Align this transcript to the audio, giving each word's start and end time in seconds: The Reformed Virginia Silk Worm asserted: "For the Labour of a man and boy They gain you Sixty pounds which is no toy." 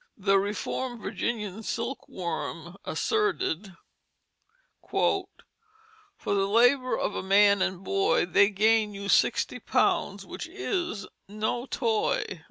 The 0.17 0.39
Reformed 0.39 0.99
Virginia 0.99 1.61
Silk 1.61 2.09
Worm 2.09 2.75
asserted: 2.85 3.77
"For 4.89 5.27
the 6.25 6.47
Labour 6.47 6.97
of 6.97 7.13
a 7.13 7.21
man 7.21 7.61
and 7.61 7.83
boy 7.83 8.25
They 8.25 8.49
gain 8.49 8.95
you 8.95 9.07
Sixty 9.09 9.59
pounds 9.59 10.25
which 10.25 10.47
is 10.47 11.05
no 11.27 11.67
toy." 11.67 12.39